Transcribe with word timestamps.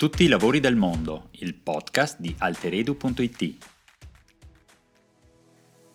Tutti 0.00 0.24
i 0.24 0.28
lavori 0.28 0.60
del 0.60 0.76
mondo, 0.76 1.28
il 1.32 1.54
podcast 1.54 2.20
di 2.20 2.34
alteredu.it. 2.38 3.66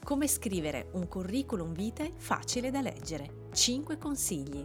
Come 0.04 0.28
scrivere 0.28 0.90
un 0.92 1.08
curriculum 1.08 1.74
vitae 1.74 2.12
facile 2.16 2.70
da 2.70 2.82
leggere. 2.82 3.48
5 3.52 3.98
consigli. 3.98 4.64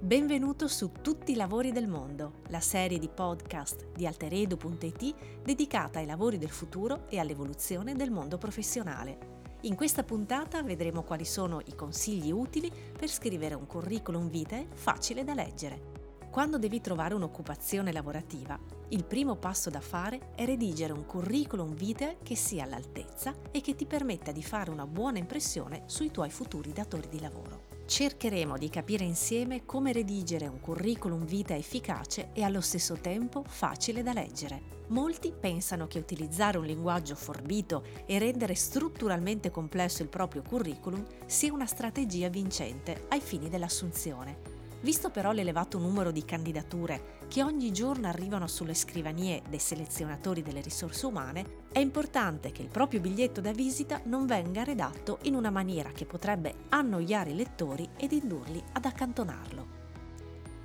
Benvenuto 0.00 0.66
su 0.66 0.92
Tutti 1.02 1.32
i 1.32 1.34
lavori 1.34 1.72
del 1.72 1.88
mondo, 1.88 2.40
la 2.48 2.60
serie 2.60 2.98
di 2.98 3.10
podcast 3.10 3.88
di 3.94 4.06
alteredu.it 4.06 5.42
dedicata 5.42 5.98
ai 5.98 6.06
lavori 6.06 6.38
del 6.38 6.48
futuro 6.48 7.06
e 7.10 7.18
all'evoluzione 7.18 7.96
del 7.96 8.10
mondo 8.10 8.38
professionale. 8.38 9.44
In 9.64 9.74
questa 9.74 10.04
puntata 10.04 10.62
vedremo 10.62 11.02
quali 11.02 11.26
sono 11.26 11.60
i 11.66 11.74
consigli 11.74 12.32
utili 12.32 12.72
per 12.98 13.10
scrivere 13.10 13.54
un 13.54 13.66
curriculum 13.66 14.30
vitae 14.30 14.68
facile 14.72 15.22
da 15.22 15.34
leggere. 15.34 15.97
Quando 16.30 16.58
devi 16.58 16.80
trovare 16.80 17.14
un'occupazione 17.14 17.90
lavorativa, 17.90 18.58
il 18.90 19.04
primo 19.04 19.36
passo 19.36 19.70
da 19.70 19.80
fare 19.80 20.32
è 20.34 20.44
redigere 20.44 20.92
un 20.92 21.06
curriculum 21.06 21.74
vitae 21.74 22.18
che 22.22 22.36
sia 22.36 22.64
all'altezza 22.64 23.34
e 23.50 23.60
che 23.60 23.74
ti 23.74 23.86
permetta 23.86 24.30
di 24.30 24.42
fare 24.42 24.70
una 24.70 24.86
buona 24.86 25.18
impressione 25.18 25.84
sui 25.86 26.10
tuoi 26.10 26.30
futuri 26.30 26.72
datori 26.72 27.08
di 27.08 27.20
lavoro. 27.20 27.76
Cercheremo 27.86 28.58
di 28.58 28.68
capire 28.68 29.04
insieme 29.04 29.64
come 29.64 29.92
redigere 29.92 30.46
un 30.46 30.60
curriculum 30.60 31.24
vitae 31.24 31.56
efficace 31.56 32.28
e 32.34 32.42
allo 32.42 32.60
stesso 32.60 32.96
tempo 33.00 33.42
facile 33.46 34.02
da 34.02 34.12
leggere. 34.12 34.76
Molti 34.88 35.32
pensano 35.32 35.86
che 35.86 35.98
utilizzare 35.98 36.58
un 36.58 36.66
linguaggio 36.66 37.14
forbito 37.14 37.82
e 38.04 38.18
rendere 38.18 38.54
strutturalmente 38.54 39.50
complesso 39.50 40.02
il 40.02 40.08
proprio 40.08 40.42
curriculum 40.42 41.04
sia 41.24 41.52
una 41.52 41.66
strategia 41.66 42.28
vincente 42.28 43.06
ai 43.08 43.20
fini 43.20 43.48
dell'assunzione. 43.48 44.57
Visto 44.80 45.10
però 45.10 45.32
l'elevato 45.32 45.78
numero 45.78 46.12
di 46.12 46.24
candidature 46.24 47.16
che 47.26 47.42
ogni 47.42 47.72
giorno 47.72 48.06
arrivano 48.06 48.46
sulle 48.46 48.74
scrivanie 48.74 49.42
dei 49.48 49.58
selezionatori 49.58 50.42
delle 50.42 50.60
risorse 50.60 51.04
umane, 51.06 51.66
è 51.72 51.80
importante 51.80 52.52
che 52.52 52.62
il 52.62 52.68
proprio 52.68 53.00
biglietto 53.00 53.40
da 53.40 53.52
visita 53.52 54.00
non 54.04 54.26
venga 54.26 54.62
redatto 54.62 55.18
in 55.22 55.34
una 55.34 55.50
maniera 55.50 55.90
che 55.90 56.06
potrebbe 56.06 56.54
annoiare 56.68 57.30
i 57.30 57.36
lettori 57.36 57.88
ed 57.96 58.12
indurli 58.12 58.62
ad 58.72 58.84
accantonarlo. 58.84 59.76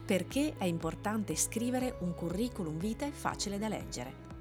Perché 0.05 0.55
è 0.57 0.65
importante 0.65 1.35
scrivere 1.35 1.95
un 2.01 2.13
curriculum 2.13 2.77
vitae 2.77 3.11
facile 3.11 3.57
da 3.57 3.67
leggere? 3.67 4.32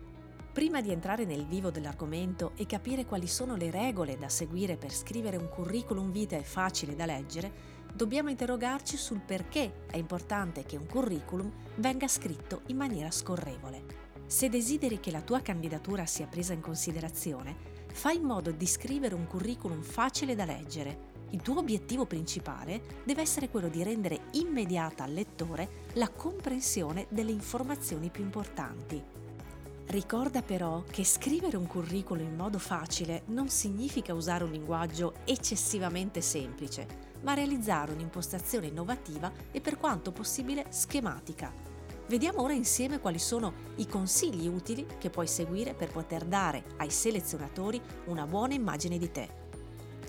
Prima 0.52 0.82
di 0.82 0.90
entrare 0.90 1.24
nel 1.24 1.46
vivo 1.46 1.70
dell'argomento 1.70 2.52
e 2.56 2.66
capire 2.66 3.06
quali 3.06 3.26
sono 3.26 3.56
le 3.56 3.70
regole 3.70 4.18
da 4.18 4.28
seguire 4.28 4.76
per 4.76 4.92
scrivere 4.92 5.38
un 5.38 5.48
curriculum 5.48 6.12
vitae 6.12 6.42
facile 6.42 6.94
da 6.94 7.06
leggere, 7.06 7.50
dobbiamo 7.94 8.28
interrogarci 8.28 8.98
sul 8.98 9.20
perché 9.20 9.86
è 9.86 9.96
importante 9.96 10.64
che 10.64 10.76
un 10.76 10.86
curriculum 10.86 11.50
venga 11.76 12.06
scritto 12.06 12.60
in 12.66 12.76
maniera 12.76 13.10
scorrevole. 13.10 14.10
Se 14.26 14.50
desideri 14.50 15.00
che 15.00 15.10
la 15.10 15.22
tua 15.22 15.40
candidatura 15.40 16.04
sia 16.04 16.26
presa 16.26 16.52
in 16.52 16.60
considerazione, 16.60 17.56
fai 17.90 18.16
in 18.16 18.24
modo 18.24 18.50
di 18.50 18.66
scrivere 18.66 19.14
un 19.14 19.26
curriculum 19.26 19.80
facile 19.80 20.34
da 20.34 20.44
leggere. 20.44 21.10
Il 21.30 21.40
tuo 21.40 21.60
obiettivo 21.60 22.04
principale 22.04 23.00
deve 23.04 23.22
essere 23.22 23.48
quello 23.48 23.68
di 23.68 23.82
rendere 23.82 24.24
immediata 24.32 25.04
al 25.04 25.14
lettore 25.14 25.86
la 25.94 26.10
comprensione 26.10 27.06
delle 27.08 27.32
informazioni 27.32 28.10
più 28.10 28.22
importanti. 28.22 29.21
Ricorda 29.86 30.40
però 30.40 30.84
che 30.88 31.04
scrivere 31.04 31.56
un 31.56 31.66
curriculum 31.66 32.24
in 32.24 32.36
modo 32.36 32.58
facile 32.58 33.22
non 33.26 33.48
significa 33.48 34.14
usare 34.14 34.44
un 34.44 34.50
linguaggio 34.50 35.14
eccessivamente 35.24 36.20
semplice, 36.20 37.10
ma 37.22 37.34
realizzare 37.34 37.92
un'impostazione 37.92 38.68
innovativa 38.68 39.30
e 39.50 39.60
per 39.60 39.78
quanto 39.78 40.12
possibile 40.12 40.66
schematica. 40.70 41.52
Vediamo 42.08 42.42
ora 42.42 42.52
insieme 42.52 43.00
quali 43.00 43.18
sono 43.18 43.52
i 43.76 43.86
consigli 43.86 44.46
utili 44.46 44.86
che 44.98 45.10
puoi 45.10 45.26
seguire 45.26 45.74
per 45.74 45.90
poter 45.90 46.24
dare 46.24 46.64
ai 46.78 46.90
selezionatori 46.90 47.80
una 48.06 48.26
buona 48.26 48.54
immagine 48.54 48.98
di 48.98 49.10
te. 49.10 49.28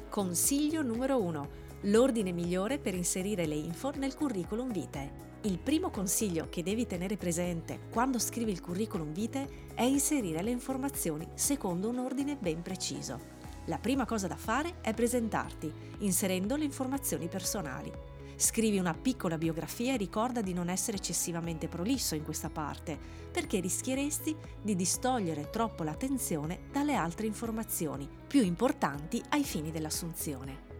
Consiglio 0.10 0.82
numero 0.82 1.22
1. 1.22 1.50
L'ordine 1.88 2.32
migliore 2.32 2.78
per 2.78 2.94
inserire 2.94 3.46
le 3.46 3.56
info 3.56 3.92
nel 3.96 4.16
curriculum 4.16 4.72
vitae. 4.72 5.33
Il 5.46 5.60
primo 5.60 5.90
consiglio 5.90 6.48
che 6.50 6.64
devi 6.64 6.88
tenere 6.88 7.18
presente 7.18 7.82
quando 7.92 8.18
scrivi 8.18 8.52
il 8.52 8.62
curriculum 8.62 9.12
vitae 9.12 9.72
è 9.74 9.82
inserire 9.82 10.42
le 10.42 10.52
informazioni 10.52 11.28
secondo 11.34 11.90
un 11.90 11.98
ordine 11.98 12.38
ben 12.40 12.62
preciso. 12.62 13.20
La 13.66 13.78
prima 13.78 14.06
cosa 14.06 14.28
da 14.28 14.38
fare 14.38 14.76
è 14.80 14.94
presentarti, 14.94 15.70
inserendo 16.00 16.56
le 16.56 16.64
informazioni 16.64 17.28
personali. 17.28 17.92
Scrivi 18.38 18.80
una 18.80 18.94
piccola 18.94 19.38
biografia 19.38 19.94
e 19.94 19.98
ricorda 19.98 20.42
di 20.42 20.54
non 20.54 20.70
essere 20.70 20.96
eccessivamente 20.96 21.68
prolisso 21.68 22.16
in 22.16 22.24
questa 22.24 22.50
parte, 22.50 22.98
perché 23.30 23.60
rischieresti 23.60 24.34
di 24.62 24.78
distogliere 24.78 25.50
troppo 25.50 25.84
l'attenzione 25.84 26.68
dalle 26.72 26.96
altre 26.96 27.28
informazioni, 27.28 28.08
più 28.28 28.42
importanti 28.42 29.22
ai 29.30 29.44
fini 29.44 29.72
dell'assunzione. 29.72 30.72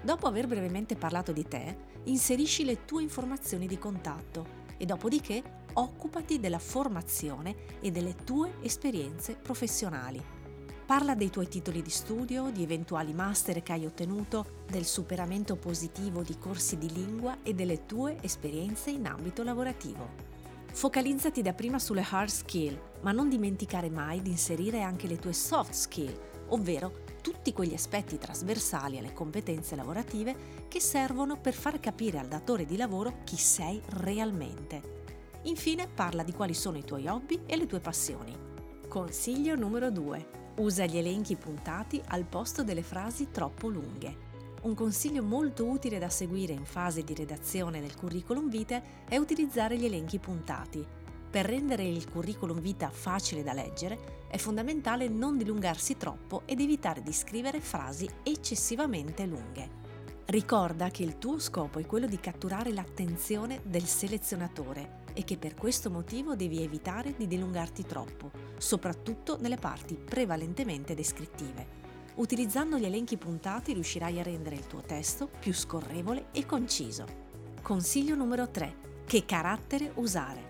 Dopo 0.00 0.26
aver 0.28 0.46
brevemente 0.46 0.94
parlato 0.94 1.32
di 1.32 1.46
te, 1.46 1.76
inserisci 2.10 2.64
le 2.64 2.84
tue 2.84 3.02
informazioni 3.02 3.66
di 3.66 3.78
contatto 3.78 4.66
e 4.76 4.84
dopodiché 4.84 5.42
occupati 5.74 6.40
della 6.40 6.58
formazione 6.58 7.54
e 7.80 7.90
delle 7.90 8.14
tue 8.24 8.54
esperienze 8.62 9.34
professionali. 9.34 10.36
Parla 10.86 11.14
dei 11.14 11.28
tuoi 11.28 11.48
titoli 11.48 11.82
di 11.82 11.90
studio, 11.90 12.50
di 12.50 12.62
eventuali 12.62 13.12
master 13.12 13.62
che 13.62 13.72
hai 13.72 13.84
ottenuto, 13.84 14.64
del 14.70 14.86
superamento 14.86 15.56
positivo 15.56 16.22
di 16.22 16.38
corsi 16.38 16.78
di 16.78 16.90
lingua 16.90 17.38
e 17.42 17.52
delle 17.52 17.84
tue 17.84 18.16
esperienze 18.22 18.90
in 18.90 19.06
ambito 19.06 19.42
lavorativo. 19.42 20.08
Focalizzati 20.72 21.42
dapprima 21.42 21.78
sulle 21.78 22.06
hard 22.08 22.30
skill, 22.30 22.80
ma 23.02 23.12
non 23.12 23.28
dimenticare 23.28 23.90
mai 23.90 24.22
di 24.22 24.30
inserire 24.30 24.80
anche 24.80 25.06
le 25.06 25.18
tue 25.18 25.34
soft 25.34 25.72
skill, 25.72 26.18
ovvero 26.48 27.06
tutti 27.20 27.52
quegli 27.52 27.74
aspetti 27.74 28.18
trasversali 28.18 28.98
alle 28.98 29.12
competenze 29.12 29.76
lavorative 29.76 30.66
che 30.68 30.80
servono 30.80 31.38
per 31.38 31.54
far 31.54 31.80
capire 31.80 32.18
al 32.18 32.28
datore 32.28 32.64
di 32.64 32.76
lavoro 32.76 33.18
chi 33.24 33.36
sei 33.36 33.80
realmente. 33.88 34.96
Infine 35.42 35.88
parla 35.88 36.22
di 36.22 36.32
quali 36.32 36.54
sono 36.54 36.78
i 36.78 36.84
tuoi 36.84 37.06
hobby 37.06 37.42
e 37.46 37.56
le 37.56 37.66
tue 37.66 37.80
passioni. 37.80 38.36
Consiglio 38.88 39.54
numero 39.54 39.90
2. 39.90 40.36
Usa 40.56 40.86
gli 40.86 40.98
elenchi 40.98 41.36
puntati 41.36 42.00
al 42.06 42.24
posto 42.24 42.64
delle 42.64 42.82
frasi 42.82 43.30
troppo 43.30 43.68
lunghe. 43.68 44.26
Un 44.62 44.74
consiglio 44.74 45.22
molto 45.22 45.66
utile 45.66 45.98
da 45.98 46.08
seguire 46.08 46.52
in 46.52 46.64
fase 46.64 47.04
di 47.04 47.14
redazione 47.14 47.80
del 47.80 47.94
curriculum 47.94 48.50
vitae 48.50 49.04
è 49.08 49.16
utilizzare 49.16 49.76
gli 49.76 49.84
elenchi 49.84 50.18
puntati. 50.18 50.84
Per 51.30 51.44
rendere 51.44 51.84
il 51.84 52.08
curriculum 52.08 52.58
vita 52.58 52.88
facile 52.88 53.42
da 53.42 53.52
leggere 53.52 54.24
è 54.28 54.38
fondamentale 54.38 55.08
non 55.08 55.36
dilungarsi 55.36 55.98
troppo 55.98 56.42
ed 56.46 56.60
evitare 56.60 57.02
di 57.02 57.12
scrivere 57.12 57.60
frasi 57.60 58.08
eccessivamente 58.22 59.26
lunghe. 59.26 59.76
Ricorda 60.24 60.88
che 60.88 61.02
il 61.02 61.18
tuo 61.18 61.38
scopo 61.38 61.78
è 61.78 61.86
quello 61.86 62.06
di 62.06 62.18
catturare 62.18 62.72
l'attenzione 62.72 63.60
del 63.64 63.84
selezionatore 63.84 65.04
e 65.12 65.24
che 65.24 65.36
per 65.36 65.54
questo 65.54 65.90
motivo 65.90 66.34
devi 66.34 66.62
evitare 66.62 67.14
di 67.16 67.26
dilungarti 67.26 67.84
troppo, 67.84 68.30
soprattutto 68.56 69.38
nelle 69.38 69.56
parti 69.56 69.96
prevalentemente 69.96 70.94
descrittive. 70.94 71.86
Utilizzando 72.16 72.78
gli 72.78 72.84
elenchi 72.84 73.16
puntati 73.16 73.74
riuscirai 73.74 74.18
a 74.18 74.22
rendere 74.22 74.56
il 74.56 74.66
tuo 74.66 74.80
testo 74.80 75.28
più 75.38 75.52
scorrevole 75.52 76.26
e 76.32 76.46
conciso. 76.46 77.04
Consiglio 77.62 78.14
numero 78.14 78.50
3. 78.50 78.86
Che 79.06 79.24
carattere 79.24 79.92
usare? 79.94 80.47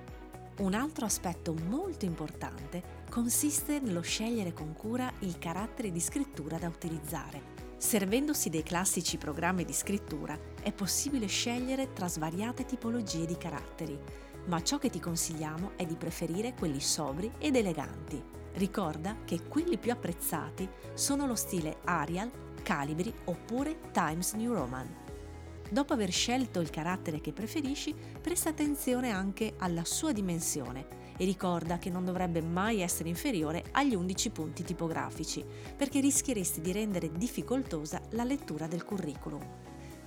Un 0.59 0.75
altro 0.75 1.05
aspetto 1.05 1.55
molto 1.69 2.05
importante 2.05 3.05
consiste 3.11 3.81
nello 3.81 4.01
scegliere 4.01 4.53
con 4.53 4.75
cura 4.75 5.13
il 5.21 5.39
carattere 5.39 5.91
di 5.91 6.01
scrittura 6.01 6.59
da 6.59 6.69
utilizzare 6.69 7.59
Servendosi 7.79 8.51
dei 8.51 8.65
classici 8.65 9.19
programmi 9.19 9.65
di 9.65 9.73
scrittura 9.73 10.37
è 10.61 10.73
possibile 10.73 11.27
scegliere 11.27 11.93
tra 11.93 12.09
svariate 12.09 12.65
tipologie 12.65 13.25
di 13.25 13.37
caratteri, 13.37 13.97
ma 14.47 14.61
ciò 14.65 14.79
che 14.79 14.91
ti 14.91 14.99
consigliamo 14.99 15.73
è 15.77 15.87
di 15.87 15.95
preferire 15.95 16.55
quelli 16.55 16.81
sobri 16.81 17.31
ed 17.39 17.55
eleganti. 17.55 18.21
Ricorda 18.55 19.19
che 19.25 19.45
quelli 19.45 19.79
più 19.79 19.93
apprezzati 19.93 20.69
sono 20.95 21.29
lo 21.29 21.37
stile 21.37 21.77
Arial, 21.85 22.31
Calibri 22.65 23.15
oppure 23.27 23.79
Times 23.93 24.33
New 24.33 24.53
Roman. 24.53 25.08
Dopo 25.71 25.93
aver 25.93 26.11
scelto 26.11 26.61
il 26.61 26.71
carattere 26.71 27.21
che 27.21 27.33
preferisci, 27.33 27.95
presta 28.21 28.49
attenzione 28.49 29.11
anche 29.11 29.55
alla 29.59 29.85
sua 29.85 30.13
dimensione 30.13 30.97
e 31.19 31.25
ricorda 31.27 31.79
che 31.79 31.91
non 31.91 32.07
dovrebbe 32.07 32.41
mai 32.41 32.81
essere 32.81 33.11
inferiore 33.11 33.65
agli 33.73 33.95
11 33.95 34.31
punti 34.31 34.63
tipografici, 34.65 35.45
perché 35.77 36.01
rischieresti 36.01 36.63
di 36.63 36.73
rendere 36.73 37.13
difficoltosa 37.13 38.01
la 38.11 38.25
lettura 38.25 38.67
del 38.67 38.85
curriculum. 38.85 39.47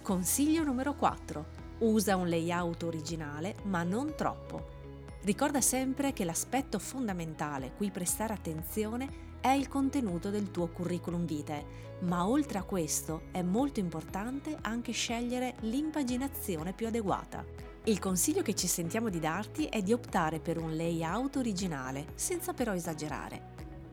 Consiglio 0.01 0.63
numero 0.63 0.95
4. 0.95 1.45
Usa 1.79 2.15
un 2.15 2.27
layout 2.27 2.81
originale, 2.83 3.55
ma 3.65 3.83
non 3.83 4.15
troppo. 4.15 4.79
Ricorda 5.21 5.61
sempre 5.61 6.11
che 6.11 6.25
l'aspetto 6.25 6.79
fondamentale 6.79 7.73
cui 7.75 7.91
prestare 7.91 8.33
attenzione 8.33 9.29
è 9.41 9.49
il 9.49 9.67
contenuto 9.67 10.29
del 10.29 10.51
tuo 10.51 10.67
curriculum 10.67 11.25
vitae, 11.25 11.89
ma 12.01 12.27
oltre 12.27 12.59
a 12.59 12.63
questo 12.63 13.23
è 13.31 13.41
molto 13.41 13.79
importante 13.79 14.55
anche 14.61 14.91
scegliere 14.91 15.55
l'impaginazione 15.61 16.73
più 16.73 16.87
adeguata. 16.87 17.43
Il 17.85 17.97
consiglio 17.97 18.43
che 18.43 18.53
ci 18.53 18.67
sentiamo 18.67 19.09
di 19.09 19.19
darti 19.19 19.65
è 19.65 19.81
di 19.81 19.91
optare 19.91 20.39
per 20.39 20.59
un 20.59 20.75
layout 20.75 21.37
originale, 21.37 22.13
senza 22.13 22.53
però 22.53 22.73
esagerare. 22.73 23.49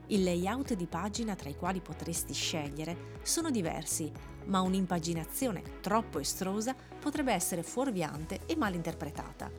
Il 0.09 0.23
layout 0.23 0.75
di 0.75 0.87
pagina 0.87 1.35
tra 1.35 1.49
i 1.49 1.57
quali 1.57 1.81
potresti 1.81 2.35
scegliere 2.35 3.17
sono 3.23 3.51
diversi, 3.51 4.13
ma 4.45 4.61
un'impaginazione 4.61 5.81
troppo 5.81 6.19
estrosa 6.19 6.75
potrebbe 6.99 7.33
essere 7.33 7.63
fuorviante 7.63 8.41
e 8.45 8.57
mal 8.57 8.75
interpretata. 8.75 9.51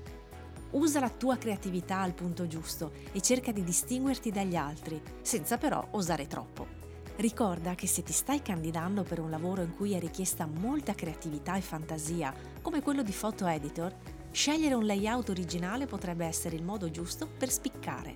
Usa 0.71 0.99
la 0.99 1.09
tua 1.09 1.37
creatività 1.37 1.99
al 1.99 2.13
punto 2.13 2.45
giusto 2.45 2.91
e 3.11 3.21
cerca 3.21 3.51
di 3.51 3.63
distinguerti 3.63 4.31
dagli 4.31 4.55
altri, 4.55 5.01
senza 5.21 5.57
però 5.57 5.87
osare 5.91 6.27
troppo. 6.27 6.67
Ricorda 7.15 7.75
che 7.75 7.87
se 7.87 8.03
ti 8.03 8.13
stai 8.13 8.41
candidando 8.41 9.03
per 9.03 9.19
un 9.19 9.29
lavoro 9.29 9.61
in 9.61 9.75
cui 9.75 9.93
è 9.93 9.99
richiesta 9.99 10.45
molta 10.45 10.93
creatività 10.93 11.57
e 11.57 11.61
fantasia, 11.61 12.33
come 12.61 12.81
quello 12.81 13.03
di 13.03 13.11
photo 13.11 13.45
editor, 13.45 13.93
scegliere 14.31 14.75
un 14.75 14.85
layout 14.85 15.29
originale 15.29 15.85
potrebbe 15.85 16.25
essere 16.25 16.55
il 16.55 16.63
modo 16.63 16.89
giusto 16.91 17.27
per 17.27 17.49
spiccare. 17.49 18.15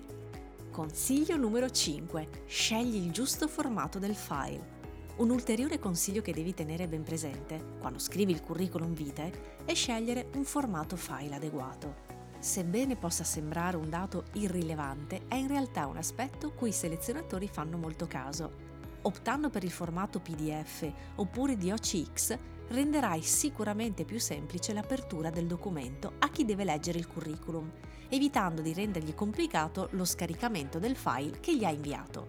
Consiglio 0.70 1.36
numero 1.36 1.68
5. 1.68 2.28
Scegli 2.46 2.96
il 2.96 3.10
giusto 3.10 3.46
formato 3.46 3.98
del 3.98 4.14
file. 4.14 4.72
Un 5.16 5.30
ulteriore 5.30 5.78
consiglio 5.78 6.22
che 6.22 6.32
devi 6.32 6.54
tenere 6.54 6.88
ben 6.88 7.02
presente 7.02 7.76
quando 7.78 7.98
scrivi 7.98 8.32
il 8.32 8.40
curriculum 8.40 8.94
vitae 8.94 9.62
è 9.64 9.74
scegliere 9.74 10.30
un 10.34 10.44
formato 10.44 10.96
file 10.96 11.34
adeguato. 11.36 12.03
Sebbene 12.44 12.96
possa 12.96 13.24
sembrare 13.24 13.78
un 13.78 13.88
dato 13.88 14.24
irrilevante, 14.34 15.22
è 15.28 15.34
in 15.34 15.48
realtà 15.48 15.86
un 15.86 15.96
aspetto 15.96 16.52
cui 16.52 16.68
i 16.68 16.72
selezionatori 16.72 17.48
fanno 17.48 17.78
molto 17.78 18.06
caso. 18.06 18.52
Optando 19.00 19.48
per 19.48 19.64
il 19.64 19.70
formato 19.70 20.20
PDF 20.20 20.86
oppure 21.14 21.56
di 21.56 21.72
OCX, 21.72 22.36
renderai 22.68 23.22
sicuramente 23.22 24.04
più 24.04 24.20
semplice 24.20 24.74
l'apertura 24.74 25.30
del 25.30 25.46
documento 25.46 26.16
a 26.18 26.28
chi 26.28 26.44
deve 26.44 26.64
leggere 26.64 26.98
il 26.98 27.06
curriculum, 27.06 27.72
evitando 28.10 28.60
di 28.60 28.74
rendergli 28.74 29.14
complicato 29.14 29.88
lo 29.92 30.04
scaricamento 30.04 30.78
del 30.78 30.96
file 30.96 31.40
che 31.40 31.56
gli 31.56 31.64
ha 31.64 31.70
inviato. 31.70 32.28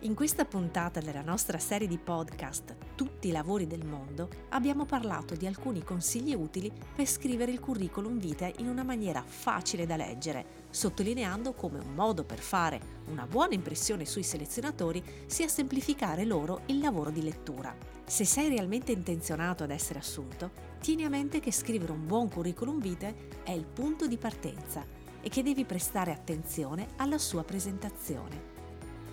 In 0.00 0.16
questa 0.16 0.44
puntata 0.46 0.98
della 0.98 1.22
nostra 1.22 1.60
serie 1.60 1.86
di 1.86 1.96
podcast 1.96 2.74
Tutti 3.02 3.26
i 3.26 3.32
lavori 3.32 3.66
del 3.66 3.84
mondo 3.84 4.28
abbiamo 4.50 4.84
parlato 4.84 5.34
di 5.34 5.44
alcuni 5.44 5.82
consigli 5.82 6.36
utili 6.36 6.70
per 6.94 7.04
scrivere 7.04 7.50
il 7.50 7.58
curriculum 7.58 8.16
vitae 8.16 8.54
in 8.58 8.68
una 8.68 8.84
maniera 8.84 9.24
facile 9.26 9.86
da 9.86 9.96
leggere, 9.96 10.68
sottolineando 10.70 11.52
come 11.52 11.80
un 11.80 11.94
modo 11.96 12.22
per 12.22 12.38
fare 12.38 13.00
una 13.10 13.26
buona 13.26 13.54
impressione 13.54 14.04
sui 14.04 14.22
selezionatori 14.22 15.02
sia 15.26 15.48
semplificare 15.48 16.24
loro 16.24 16.60
il 16.66 16.78
lavoro 16.78 17.10
di 17.10 17.24
lettura. 17.24 17.76
Se 18.06 18.24
sei 18.24 18.48
realmente 18.48 18.92
intenzionato 18.92 19.64
ad 19.64 19.72
essere 19.72 19.98
assunto, 19.98 20.52
tieni 20.78 21.04
a 21.04 21.08
mente 21.08 21.40
che 21.40 21.50
scrivere 21.50 21.90
un 21.90 22.06
buon 22.06 22.28
curriculum 22.28 22.80
vitae 22.80 23.42
è 23.42 23.50
il 23.50 23.66
punto 23.66 24.06
di 24.06 24.16
partenza 24.16 24.86
e 25.20 25.28
che 25.28 25.42
devi 25.42 25.64
prestare 25.64 26.12
attenzione 26.12 26.86
alla 26.98 27.18
sua 27.18 27.42
presentazione 27.42 28.51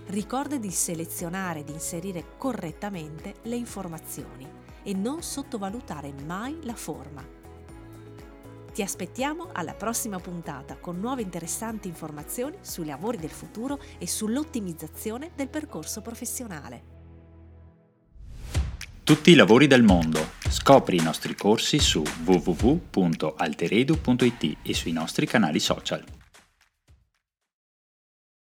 ricorda 0.10 0.58
di 0.58 0.72
selezionare 0.72 1.60
e 1.60 1.64
di 1.64 1.72
inserire 1.72 2.36
correttamente 2.38 3.36
le 3.44 3.56
informazioni 3.56 4.46
e 4.84 4.94
non 4.94 5.22
sottovalutare 5.22 6.14
mai 6.26 6.58
la 6.64 6.76
forma. 6.76 7.24
Ti 8.74 8.82
aspettiamo 8.82 9.50
alla 9.52 9.74
prossima 9.74 10.20
puntata 10.20 10.78
con 10.78 11.00
nuove 11.00 11.22
interessanti 11.22 11.88
informazioni 11.88 12.58
sui 12.62 12.86
lavori 12.86 13.18
del 13.18 13.30
futuro 13.30 13.80
e 13.98 14.08
sull'ottimizzazione 14.08 15.32
del 15.36 15.50
percorso 15.50 16.02
professionale. 16.02 16.98
Tutti 19.04 19.32
i 19.32 19.36
lavori 19.36 19.68
del 19.68 19.84
mondo. 19.84 20.38
Scopri 20.48 20.98
i 20.98 21.02
nostri 21.02 21.36
corsi 21.36 21.80
su 21.80 22.04
www.alteredu.it 22.24 24.58
e 24.62 24.74
sui 24.74 24.92
nostri 24.92 25.26
canali 25.26 25.60
social. 25.60 26.19